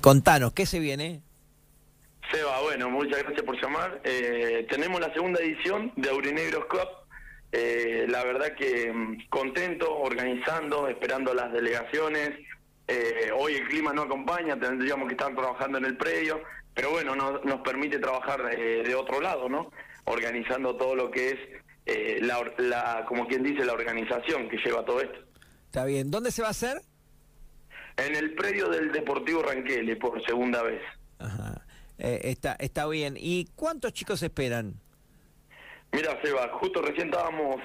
Contanos, 0.00 0.54
¿qué 0.54 0.64
se 0.64 0.78
viene? 0.78 1.20
Seba, 2.32 2.62
bueno, 2.62 2.88
muchas 2.88 3.22
gracias 3.22 3.42
por 3.42 3.60
llamar. 3.60 4.00
Eh, 4.04 4.66
tenemos 4.70 4.98
la 4.98 5.12
segunda 5.12 5.38
edición 5.40 5.92
de 5.96 6.08
Aurinegros 6.08 6.64
Cup. 6.64 6.88
Eh, 7.52 8.06
la 8.08 8.24
verdad 8.24 8.54
que 8.56 8.90
mm, 8.90 9.28
contento, 9.28 9.94
organizando, 9.98 10.88
esperando 10.88 11.34
las 11.34 11.52
delegaciones. 11.52 12.30
Eh, 12.88 13.30
hoy 13.36 13.56
el 13.56 13.68
clima 13.68 13.92
no 13.92 14.02
acompaña, 14.02 14.58
tendríamos 14.58 15.08
que 15.08 15.14
estar 15.14 15.34
trabajando 15.34 15.76
en 15.76 15.84
el 15.84 15.98
predio, 15.98 16.40
pero 16.72 16.92
bueno, 16.92 17.14
nos 17.14 17.60
permite 17.60 17.98
trabajar 17.98 18.48
de 18.56 18.94
otro 18.94 19.20
lado, 19.20 19.50
¿no? 19.50 19.70
Organizando 20.04 20.76
todo 20.76 20.94
lo 20.94 21.10
que 21.10 21.30
es, 21.84 22.22
la, 22.22 23.04
como 23.06 23.26
quien 23.26 23.42
dice, 23.42 23.64
la 23.64 23.74
organización 23.74 24.48
que 24.48 24.56
lleva 24.56 24.86
todo 24.86 25.02
esto. 25.02 25.18
Está 25.66 25.84
bien. 25.84 26.10
¿Dónde 26.10 26.30
se 26.30 26.40
va 26.40 26.48
a 26.48 26.52
hacer? 26.52 26.80
En 27.96 28.14
el 28.14 28.34
predio 28.34 28.68
del 28.68 28.92
Deportivo 28.92 29.42
Ranquele, 29.42 29.96
por 29.96 30.24
segunda 30.24 30.62
vez. 30.62 30.82
Ajá. 31.18 31.62
Eh, 31.98 32.20
está, 32.24 32.56
está 32.58 32.86
bien. 32.86 33.14
¿Y 33.18 33.46
cuántos 33.54 33.92
chicos 33.92 34.22
esperan? 34.22 34.74
Mira, 35.92 36.20
Seba, 36.22 36.48
justo 36.58 36.82
recién 36.82 37.08
estábamos, 37.08 37.56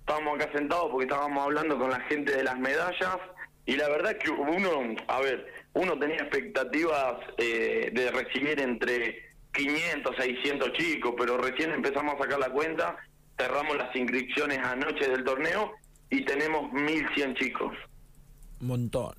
estábamos 0.00 0.38
acá 0.38 0.52
sentados 0.52 0.90
porque 0.90 1.06
estábamos 1.06 1.44
hablando 1.44 1.78
con 1.78 1.90
la 1.90 2.00
gente 2.00 2.36
de 2.36 2.44
las 2.44 2.58
medallas 2.58 3.16
y 3.64 3.76
la 3.76 3.88
verdad 3.88 4.16
que 4.18 4.30
uno, 4.30 4.96
a 5.06 5.20
ver, 5.20 5.46
uno 5.74 5.98
tenía 5.98 6.16
expectativas 6.16 7.18
eh, 7.38 7.90
de 7.92 8.10
recibir 8.10 8.60
entre 8.60 9.30
500, 9.54 10.16
600 10.16 10.72
chicos, 10.72 11.14
pero 11.16 11.38
recién 11.38 11.72
empezamos 11.72 12.14
a 12.14 12.18
sacar 12.18 12.38
la 12.38 12.50
cuenta, 12.50 12.96
cerramos 13.38 13.76
las 13.76 13.94
inscripciones 13.94 14.58
anoche 14.58 15.08
del 15.08 15.24
torneo 15.24 15.72
y 16.10 16.24
tenemos 16.24 16.72
1100 16.72 17.34
chicos. 17.36 17.72
Montón. 18.60 19.14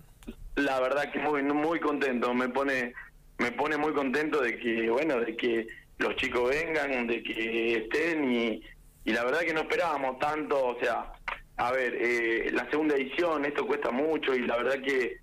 La 0.56 0.80
verdad 0.80 1.12
que 1.12 1.20
muy 1.20 1.44
muy 1.44 1.80
contento, 1.80 2.34
me 2.34 2.50
pone 2.50 2.94
me 3.42 3.52
pone 3.52 3.76
muy 3.76 3.92
contento 3.94 4.40
de 4.40 4.58
que, 4.58 4.90
bueno, 4.90 5.20
de 5.20 5.36
que 5.36 5.68
los 5.98 6.16
chicos 6.16 6.50
vengan, 6.50 7.08
de 7.08 7.24
que 7.24 7.78
estén 7.78 8.32
y, 8.32 8.64
y 9.04 9.12
la 9.14 9.24
verdad 9.24 9.40
que 9.40 9.54
no 9.54 9.62
esperábamos 9.62 10.20
tanto, 10.20 10.64
o 10.64 10.80
sea, 10.80 11.12
a 11.58 11.72
ver, 11.72 11.96
eh, 12.00 12.52
la 12.54 12.70
segunda 12.70 12.96
edición, 12.96 13.46
esto 13.46 13.66
cuesta 13.66 13.90
mucho 13.90 14.36
y 14.36 14.46
la 14.46 14.58
verdad 14.58 14.82
que 14.84 15.18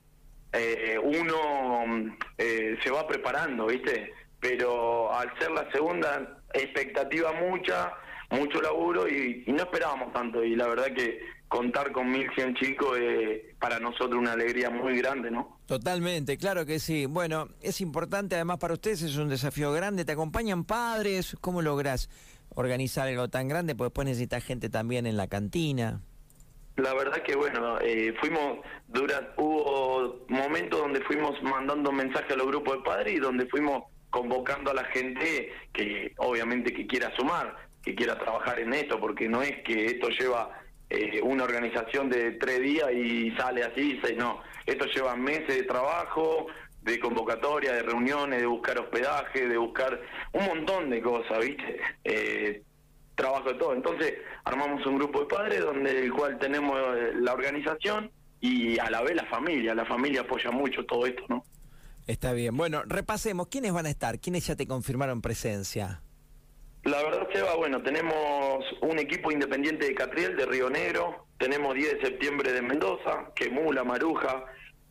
eh, 0.53 0.99
uno 1.01 2.17
eh, 2.39 2.77
se 2.83 2.91
va 2.91 3.07
preparando, 3.07 3.67
¿viste? 3.67 4.13
Pero 4.41 5.13
al 5.15 5.37
ser 5.39 5.53
la 5.53 5.71
segunda, 5.71 6.43
expectativa 6.55 7.33
mucha, 7.33 7.93
mucho 8.31 8.61
laburo 8.61 9.09
y, 9.09 9.45
y 9.47 9.53
no 9.53 9.63
esperábamos 9.63 10.13
tanto 10.13 10.43
y 10.43 10.57
la 10.57 10.67
verdad 10.67 10.93
que 10.95 11.21
contar 11.49 11.93
con 11.93 12.13
1.100 12.13 12.59
chicos 12.59 12.99
es 12.99 13.55
para 13.59 13.81
nosotros 13.81 14.15
una 14.15 14.33
alegría 14.33 14.71
muy 14.71 14.99
grande, 14.99 15.31
¿no? 15.31 15.59
Totalmente, 15.67 16.37
claro 16.37 16.67
que 16.67 16.79
sí. 16.79 17.07
Bueno, 17.07 17.49
es 17.61 17.81
importante 17.81 18.37
además 18.37 18.59
para 18.59 18.75
ustedes, 18.75 19.03
es 19.03 19.17
un 19.17 19.29
desafío 19.29 19.73
grande. 19.73 20.05
¿Te 20.05 20.13
acompañan 20.13 20.65
padres? 20.65 21.37
¿Cómo 21.41 21.63
logras 21.63 22.09
organizar 22.55 23.09
algo 23.09 23.29
tan 23.29 23.49
grande? 23.49 23.75
Pues 23.75 23.89
después 23.89 24.07
necesitas 24.07 24.45
gente 24.45 24.69
también 24.69 25.07
en 25.07 25.17
la 25.17 25.27
cantina. 25.27 26.01
La 26.77 26.95
verdad 26.95 27.23
que 27.23 27.35
bueno, 27.35 27.79
eh, 27.81 28.15
fuimos, 28.21 28.59
durante, 28.87 29.33
hubo 29.37 30.25
momentos 30.29 30.79
donde 30.79 31.01
fuimos 31.01 31.43
mandando 31.43 31.91
mensajes 31.91 32.33
a 32.33 32.37
los 32.37 32.47
grupos 32.47 32.77
de 32.77 32.83
padres 32.85 33.15
y 33.15 33.19
donde 33.19 33.47
fuimos 33.47 33.83
convocando 34.11 34.71
a 34.71 34.75
la 34.75 34.85
gente 34.85 35.53
que 35.73 36.15
obviamente 36.19 36.73
que 36.73 36.87
quiera 36.87 37.15
sumar, 37.17 37.57
que 37.83 37.95
quiera 37.95 38.17
trabajar 38.19 38.61
en 38.61 38.73
esto, 38.75 39.01
porque 39.01 39.29
no 39.29 39.43
es 39.43 39.63
que 39.65 39.87
esto 39.87 40.09
lleva 40.09 40.51
eh, 40.91 41.21
una 41.23 41.45
organización 41.45 42.09
de 42.09 42.33
tres 42.33 42.61
días 42.61 42.91
y 42.93 43.31
sale 43.33 43.65
así, 43.65 43.99
seis, 44.03 44.17
no. 44.17 44.41
Esto 44.67 44.87
lleva 44.87 45.17
meses 45.17 45.49
de 45.49 45.63
trabajo, 45.65 46.47
de 46.83 46.99
convocatoria, 46.99 47.73
de 47.73 47.83
reuniones, 47.83 48.41
de 48.41 48.47
buscar 48.47 48.79
hospedaje, 48.79 49.47
de 49.47 49.57
buscar 49.57 50.01
un 50.33 50.47
montón 50.47 50.91
de 50.91 51.03
cosas, 51.03 51.39
¿viste? 51.45 51.81
Eh, 52.05 52.63
trabajo 53.15 53.51
de 53.51 53.55
todo. 53.57 53.75
Entonces 53.75 54.15
armamos 54.45 54.85
un 54.87 54.97
grupo 54.97 55.21
de 55.21 55.27
padres 55.27 55.61
donde 55.61 56.05
el 56.05 56.13
cual 56.13 56.39
tenemos 56.39 56.79
eh, 56.97 57.13
la 57.17 57.35
organización 57.35 58.11
y 58.41 58.79
a 58.79 58.91
la 58.91 59.03
vez 59.03 59.17
la 59.17 59.27
familia. 59.27 59.75
La 59.75 59.85
familia 59.85 60.23
apoya 60.23 60.51
mucho 60.51 60.85
todo 60.87 61.07
esto, 61.07 61.23
¿no? 61.29 61.45
Está 62.07 62.33
bien. 62.33 62.57
Bueno, 62.57 62.83
repasemos. 62.87 63.49
¿Quiénes 63.49 63.73
van 63.73 63.85
a 63.85 63.91
estar? 63.91 64.19
¿Quiénes 64.19 64.47
ya 64.47 64.57
te 64.57 64.67
confirmaron 64.67 65.21
presencia? 65.21 66.01
La 66.85 67.03
verdad, 67.03 67.29
Seba, 67.33 67.55
bueno, 67.57 67.83
tenemos 67.83 68.65
un 68.81 68.99
equipo 68.99 69.31
independiente 69.31 69.87
de 69.87 69.95
Catriel, 69.95 70.37
de 70.37 70.47
Río 70.47 70.71
Negro, 70.71 71.27
tenemos 71.39 71.75
10 71.75 71.95
de 71.95 72.01
septiembre 72.01 72.53
de 72.53 72.63
Mendoza, 72.63 73.31
Quemula, 73.35 73.85
Maruja, 73.85 74.45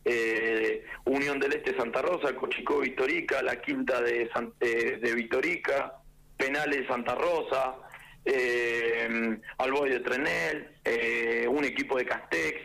eh, 0.04 0.84
Unión 1.04 1.40
del 1.40 1.54
Este 1.54 1.76
Santa 1.76 2.02
Rosa, 2.02 2.34
Cochicó 2.34 2.80
Victorica, 2.80 3.42
la 3.42 3.60
Quinta 3.60 4.00
de, 4.00 4.30
eh, 4.60 4.98
de 5.00 5.14
Victorica, 5.14 5.94
Penales 6.36 6.86
Santa 6.86 7.14
Rosa, 7.14 7.76
eh, 8.24 9.38
Alboy 9.58 9.90
de 9.90 10.00
Trenel, 10.00 10.76
eh, 10.84 11.46
un 11.48 11.64
equipo 11.64 11.96
de 11.98 12.04
Castex, 12.04 12.60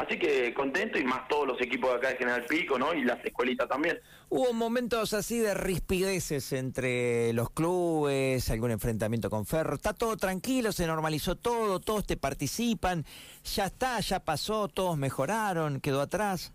Así 0.00 0.18
que 0.18 0.54
contento 0.54 0.98
y 0.98 1.04
más 1.04 1.28
todos 1.28 1.46
los 1.46 1.60
equipos 1.60 1.90
de 1.90 1.96
acá 1.98 2.08
de 2.08 2.16
General 2.16 2.42
Pico, 2.46 2.78
¿no? 2.78 2.94
Y 2.94 3.04
las 3.04 3.22
escuelitas 3.22 3.68
también. 3.68 4.00
Hubo 4.30 4.54
momentos 4.54 5.12
así 5.12 5.38
de 5.40 5.52
rispideces 5.52 6.54
entre 6.54 7.34
los 7.34 7.50
clubes, 7.50 8.48
algún 8.48 8.70
enfrentamiento 8.70 9.28
con 9.28 9.44
Ferro. 9.44 9.74
Está 9.74 9.92
todo 9.92 10.16
tranquilo, 10.16 10.72
se 10.72 10.86
normalizó 10.86 11.36
todo, 11.36 11.80
todos 11.80 12.06
te 12.06 12.16
participan. 12.16 13.04
Ya 13.44 13.66
está, 13.66 14.00
ya 14.00 14.20
pasó, 14.20 14.68
todos 14.68 14.96
mejoraron, 14.96 15.80
quedó 15.82 16.00
atrás. 16.00 16.54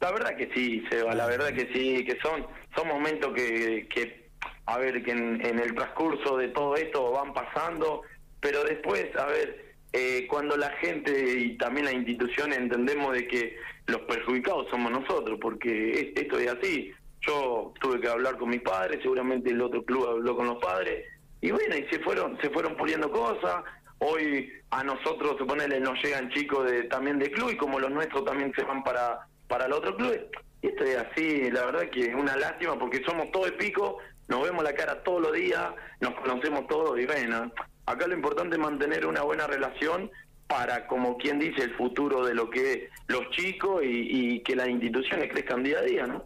La 0.00 0.10
verdad 0.10 0.34
que 0.34 0.50
sí, 0.54 0.82
Seba, 0.88 1.14
la 1.14 1.26
verdad 1.26 1.52
que 1.52 1.70
sí, 1.74 2.02
que 2.06 2.18
son, 2.22 2.46
son 2.74 2.88
momentos 2.88 3.34
que, 3.34 3.86
que 3.94 4.30
a 4.64 4.78
ver, 4.78 5.02
que 5.02 5.10
en, 5.10 5.44
en 5.44 5.58
el 5.58 5.74
transcurso 5.74 6.38
de 6.38 6.48
todo 6.48 6.76
esto 6.76 7.12
van 7.12 7.34
pasando, 7.34 8.00
pero 8.40 8.64
después, 8.64 9.14
a 9.16 9.26
ver, 9.26 9.73
eh, 9.96 10.26
cuando 10.28 10.56
la 10.56 10.70
gente 10.70 11.38
y 11.38 11.56
también 11.56 11.86
las 11.86 11.94
instituciones 11.94 12.58
entendemos 12.58 13.14
de 13.14 13.28
que 13.28 13.56
los 13.86 14.00
perjudicados 14.00 14.68
somos 14.68 14.90
nosotros, 14.90 15.38
porque 15.40 16.12
esto 16.16 16.36
es 16.36 16.48
así. 16.48 16.92
Yo 17.20 17.72
tuve 17.80 18.00
que 18.00 18.08
hablar 18.08 18.36
con 18.36 18.50
mis 18.50 18.60
padres, 18.60 18.98
seguramente 19.02 19.50
el 19.50 19.62
otro 19.62 19.84
club 19.84 20.08
habló 20.08 20.36
con 20.36 20.48
los 20.48 20.58
padres, 20.60 21.06
y 21.40 21.52
bueno, 21.52 21.76
y 21.76 21.84
se 21.84 22.00
fueron, 22.00 22.36
se 22.40 22.50
fueron 22.50 22.76
puliendo 22.76 23.08
cosas. 23.08 23.62
Hoy 23.98 24.50
a 24.70 24.82
nosotros, 24.82 25.36
suponele, 25.38 25.78
nos 25.78 26.02
llegan 26.02 26.28
chicos 26.30 26.68
de, 26.68 26.82
también 26.84 27.20
de 27.20 27.30
club 27.30 27.50
y 27.52 27.56
como 27.56 27.78
los 27.78 27.92
nuestros 27.92 28.24
también 28.24 28.52
se 28.56 28.64
van 28.64 28.82
para, 28.82 29.20
para 29.46 29.66
el 29.66 29.72
otro 29.74 29.94
club. 29.94 30.18
Y 30.60 30.66
esto 30.66 30.82
es 30.82 30.96
así, 30.96 31.52
la 31.52 31.66
verdad 31.66 31.88
que 31.90 32.06
es 32.06 32.14
una 32.16 32.36
lástima 32.36 32.76
porque 32.76 33.00
somos 33.04 33.30
todos 33.30 33.46
de 33.46 33.52
pico, 33.52 33.98
nos 34.26 34.42
vemos 34.42 34.64
la 34.64 34.74
cara 34.74 35.04
todos 35.04 35.22
los 35.22 35.32
días, 35.34 35.68
nos 36.00 36.14
conocemos 36.14 36.66
todos 36.66 36.98
y 36.98 37.06
bueno, 37.06 37.52
Acá 37.86 38.06
lo 38.06 38.14
importante 38.14 38.56
es 38.56 38.62
mantener 38.62 39.06
una 39.06 39.22
buena 39.22 39.46
relación 39.46 40.10
para, 40.46 40.86
como 40.86 41.16
quien 41.16 41.38
dice, 41.38 41.62
el 41.62 41.74
futuro 41.76 42.24
de 42.24 42.34
lo 42.34 42.50
que 42.50 42.88
los 43.08 43.30
chicos 43.30 43.82
y, 43.84 44.40
que 44.40 44.56
las 44.56 44.68
instituciones 44.68 45.30
crezcan 45.30 45.62
día 45.62 45.78
a 45.78 45.82
día, 45.82 46.06
¿no? 46.06 46.24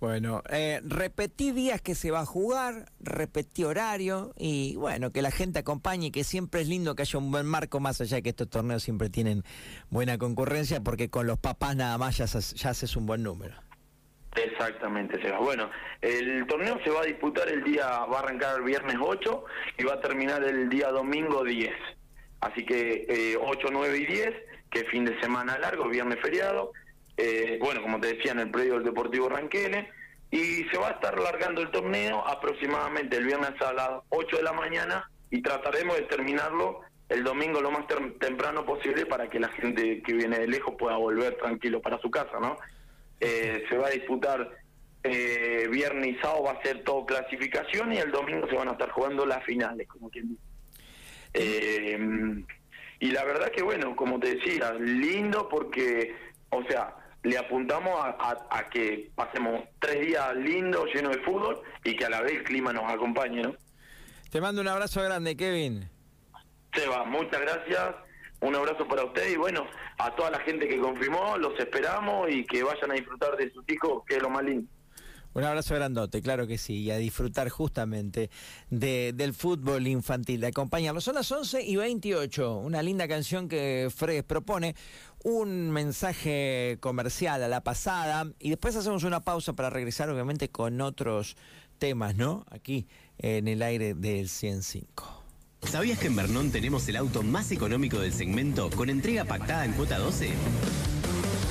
Bueno, 0.00 0.44
eh, 0.48 0.80
repetí 0.84 1.50
días 1.50 1.82
que 1.82 1.96
se 1.96 2.12
va 2.12 2.20
a 2.20 2.26
jugar, 2.26 2.86
repetí 3.00 3.64
horario 3.64 4.32
y 4.38 4.76
bueno, 4.76 5.10
que 5.10 5.22
la 5.22 5.32
gente 5.32 5.58
acompañe, 5.58 6.12
que 6.12 6.22
siempre 6.22 6.60
es 6.60 6.68
lindo 6.68 6.94
que 6.94 7.02
haya 7.02 7.18
un 7.18 7.32
buen 7.32 7.46
marco, 7.46 7.80
más 7.80 8.00
allá 8.00 8.18
de 8.18 8.22
que 8.22 8.28
estos 8.28 8.48
torneos 8.48 8.84
siempre 8.84 9.10
tienen 9.10 9.42
buena 9.90 10.16
concurrencia, 10.16 10.80
porque 10.82 11.10
con 11.10 11.26
los 11.26 11.38
papás 11.38 11.74
nada 11.74 11.98
más 11.98 12.16
ya, 12.16 12.26
ya 12.26 12.70
haces 12.70 12.94
un 12.94 13.06
buen 13.06 13.24
número. 13.24 13.67
Exactamente, 14.44 15.20
Seba. 15.20 15.38
Bueno, 15.38 15.70
el 16.00 16.46
torneo 16.46 16.78
se 16.84 16.90
va 16.90 17.00
a 17.00 17.06
disputar 17.06 17.48
el 17.48 17.64
día, 17.64 17.86
va 18.06 18.18
a 18.18 18.20
arrancar 18.20 18.58
el 18.58 18.64
viernes 18.64 18.96
8 19.00 19.44
y 19.78 19.84
va 19.84 19.94
a 19.94 20.00
terminar 20.00 20.44
el 20.44 20.68
día 20.68 20.88
domingo 20.90 21.42
10. 21.42 21.72
Así 22.40 22.64
que 22.64 23.06
eh, 23.08 23.36
8, 23.40 23.68
9 23.72 23.98
y 23.98 24.06
10, 24.06 24.30
que 24.70 24.84
fin 24.84 25.04
de 25.04 25.18
semana 25.20 25.58
largo, 25.58 25.88
viernes 25.88 26.20
feriado. 26.20 26.72
Eh, 27.16 27.58
bueno, 27.60 27.82
como 27.82 28.00
te 28.00 28.14
decía, 28.14 28.32
en 28.32 28.40
el 28.40 28.50
predio 28.50 28.74
del 28.74 28.84
Deportivo 28.84 29.28
Ranquene. 29.28 29.90
Y 30.30 30.64
se 30.70 30.78
va 30.78 30.88
a 30.88 30.92
estar 30.92 31.18
largando 31.18 31.62
el 31.62 31.70
torneo 31.70 32.22
aproximadamente 32.26 33.16
el 33.16 33.24
viernes 33.24 33.60
a 33.62 33.72
las 33.72 33.90
8 34.10 34.36
de 34.36 34.42
la 34.42 34.52
mañana 34.52 35.10
y 35.30 35.40
trataremos 35.40 35.96
de 35.96 36.02
terminarlo 36.02 36.82
el 37.08 37.24
domingo 37.24 37.62
lo 37.62 37.70
más 37.70 37.86
temprano 38.20 38.66
posible 38.66 39.06
para 39.06 39.30
que 39.30 39.40
la 39.40 39.48
gente 39.48 40.02
que 40.02 40.12
viene 40.12 40.38
de 40.38 40.46
lejos 40.46 40.74
pueda 40.78 40.98
volver 40.98 41.38
tranquilo 41.38 41.80
para 41.80 41.98
su 42.00 42.10
casa, 42.10 42.38
¿no? 42.38 42.58
Eh, 43.20 43.64
se 43.68 43.76
va 43.76 43.88
a 43.88 43.90
disputar 43.90 44.48
eh, 45.02 45.68
viernes 45.70 46.16
y 46.16 46.20
sábado, 46.20 46.44
va 46.44 46.52
a 46.52 46.62
ser 46.62 46.84
todo 46.84 47.04
clasificación 47.04 47.92
y 47.92 47.98
el 47.98 48.10
domingo 48.10 48.48
se 48.48 48.54
van 48.54 48.68
a 48.68 48.72
estar 48.72 48.90
jugando 48.90 49.26
las 49.26 49.44
finales, 49.44 49.88
como 49.88 50.10
quien 50.10 50.28
dice. 50.28 50.42
Eh, 51.34 52.44
y 53.00 53.10
la 53.10 53.24
verdad 53.24 53.50
que 53.50 53.62
bueno, 53.62 53.94
como 53.94 54.18
te 54.18 54.36
decía, 54.36 54.72
lindo 54.74 55.48
porque, 55.48 56.14
o 56.50 56.62
sea, 56.64 56.94
le 57.22 57.38
apuntamos 57.38 57.94
a, 58.00 58.68
que 58.70 59.10
pasemos 59.14 59.64
tres 59.78 60.06
días 60.06 60.34
lindos, 60.36 60.88
llenos 60.94 61.16
de 61.16 61.22
fútbol 61.22 61.60
y 61.84 61.96
que 61.96 62.04
a 62.04 62.10
la 62.10 62.22
vez 62.22 62.32
el 62.32 62.44
clima 62.44 62.72
nos 62.72 62.90
acompañe, 62.90 63.42
¿no? 63.42 63.54
Te 64.30 64.40
mando 64.40 64.60
un 64.60 64.68
abrazo 64.68 65.02
grande, 65.02 65.36
Kevin. 65.36 65.88
Seba, 66.74 67.04
muchas 67.04 67.40
gracias 67.40 67.94
un 68.40 68.54
abrazo 68.54 68.86
para 68.86 69.04
usted 69.04 69.30
y 69.30 69.36
bueno, 69.36 69.66
a 69.98 70.14
toda 70.14 70.30
la 70.30 70.40
gente 70.40 70.68
que 70.68 70.78
confirmó, 70.78 71.36
los 71.38 71.58
esperamos 71.58 72.30
y 72.30 72.44
que 72.44 72.62
vayan 72.62 72.92
a 72.92 72.94
disfrutar 72.94 73.36
de 73.36 73.50
sus 73.52 73.64
hijos, 73.68 74.04
que 74.06 74.16
es 74.16 74.22
lo 74.22 74.30
más 74.30 74.44
lindo. 74.44 74.68
Un 75.34 75.44
abrazo 75.44 75.74
grandote, 75.74 76.22
claro 76.22 76.46
que 76.46 76.58
sí, 76.58 76.78
y 76.78 76.90
a 76.90 76.96
disfrutar 76.96 77.48
justamente 77.48 78.30
de, 78.70 79.12
del 79.14 79.34
fútbol 79.34 79.86
infantil, 79.86 80.40
de 80.40 80.48
acompañarlo. 80.48 81.00
Son 81.00 81.14
las 81.14 81.30
11 81.30 81.62
y 81.62 81.76
28, 81.76 82.56
una 82.56 82.82
linda 82.82 83.06
canción 83.06 83.48
que 83.48 83.88
Fred 83.94 84.24
propone, 84.24 84.74
un 85.22 85.70
mensaje 85.70 86.78
comercial 86.80 87.42
a 87.42 87.48
la 87.48 87.62
pasada, 87.62 88.32
y 88.38 88.50
después 88.50 88.74
hacemos 88.74 89.04
una 89.04 89.20
pausa 89.20 89.52
para 89.52 89.70
regresar 89.70 90.08
obviamente 90.10 90.48
con 90.48 90.80
otros 90.80 91.36
temas, 91.78 92.16
¿no? 92.16 92.44
Aquí 92.50 92.88
en 93.18 93.48
el 93.48 93.62
aire 93.62 93.94
del 93.94 94.28
105. 94.28 95.17
¿Sabías 95.62 95.98
que 95.98 96.06
en 96.06 96.16
Bernón 96.16 96.50
tenemos 96.50 96.88
el 96.88 96.96
auto 96.96 97.22
más 97.22 97.50
económico 97.50 97.98
del 97.98 98.12
segmento 98.12 98.70
con 98.70 98.88
entrega 98.88 99.24
pactada 99.24 99.64
en 99.64 99.72
cuota 99.72 99.98
12? 99.98 100.30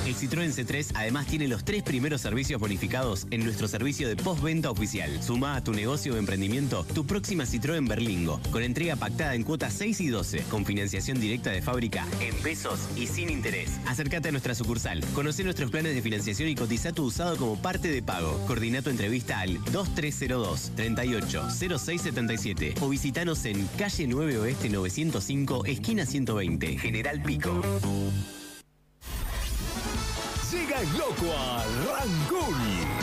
El 0.08 0.16
Citroën 0.16 0.50
C3 0.50 0.92
además 0.94 1.26
tiene 1.26 1.48
los 1.48 1.64
tres 1.64 1.82
primeros 1.82 2.22
servicios 2.22 2.58
bonificados 2.58 3.26
en 3.30 3.44
nuestro 3.44 3.68
servicio 3.68 4.08
de 4.08 4.16
postventa 4.16 4.70
oficial. 4.70 5.22
Suma 5.22 5.54
a 5.54 5.62
tu 5.62 5.74
negocio 5.74 6.14
o 6.14 6.16
emprendimiento 6.16 6.86
tu 6.94 7.04
próxima 7.04 7.44
Citroën 7.44 7.86
Berlingo, 7.86 8.40
con 8.50 8.62
entrega 8.62 8.96
pactada 8.96 9.34
en 9.34 9.42
cuotas 9.42 9.74
6 9.74 10.00
y 10.00 10.08
12, 10.08 10.44
con 10.44 10.64
financiación 10.64 11.20
directa 11.20 11.50
de 11.50 11.60
fábrica 11.60 12.06
en 12.22 12.34
pesos 12.36 12.88
y 12.96 13.06
sin 13.06 13.28
interés. 13.28 13.78
Acércate 13.86 14.30
a 14.30 14.32
nuestra 14.32 14.54
sucursal, 14.54 15.04
conoce 15.14 15.44
nuestros 15.44 15.70
planes 15.70 15.94
de 15.94 16.00
financiación 16.00 16.48
y 16.48 16.54
cotiza 16.54 16.92
tu 16.92 17.04
usado 17.04 17.36
como 17.36 17.60
parte 17.60 17.90
de 17.90 18.02
pago. 18.02 18.42
Coordina 18.46 18.80
tu 18.80 18.88
entrevista 18.88 19.40
al 19.40 19.62
2302 19.72 20.72
38 20.74 21.48
0677 21.50 22.76
o 22.80 22.88
visitanos 22.88 23.44
en 23.44 23.66
calle 23.76 24.06
9 24.06 24.38
Oeste 24.38 24.70
905, 24.70 25.66
esquina 25.66 26.06
120, 26.06 26.78
General 26.78 27.22
Pico. 27.22 27.60
Llega 30.50 30.80
el 30.80 30.88
loco 30.96 31.26
a 31.36 31.62
Rangún 31.84 32.97